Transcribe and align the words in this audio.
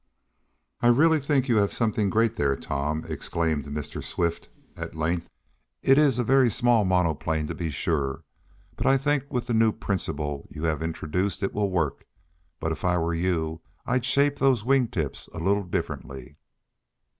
"I 0.81 0.87
really 0.87 1.19
think 1.19 1.47
you 1.47 1.57
have 1.57 1.71
something 1.71 2.09
great 2.09 2.33
there, 2.35 2.55
Tom!" 2.55 3.05
exclaimed 3.07 3.65
Mr. 3.65 4.03
Swift, 4.03 4.49
at 4.75 4.95
length. 4.95 5.29
"It 5.83 5.99
is 5.99 6.17
a 6.17 6.23
very 6.23 6.49
small 6.49 6.85
monoplane, 6.85 7.45
to 7.45 7.53
be 7.53 7.69
sure, 7.69 8.23
but 8.75 8.87
I 8.87 8.97
think 8.97 9.31
with 9.31 9.45
the 9.45 9.53
new 9.53 9.71
principle 9.71 10.47
you 10.49 10.63
have 10.63 10.81
introduced 10.81 11.43
it 11.43 11.53
will 11.53 11.69
work; 11.69 12.07
but, 12.59 12.71
if 12.71 12.83
I 12.83 12.97
were 12.97 13.13
you, 13.13 13.61
I'd 13.85 14.03
shape 14.03 14.39
those 14.39 14.65
wing 14.65 14.87
tips 14.87 15.27
a 15.35 15.37
little 15.37 15.63
differently." 15.65 16.35